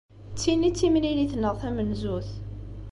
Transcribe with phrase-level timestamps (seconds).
[0.33, 2.29] D tin i d timlilit-nneɣ tamenzut.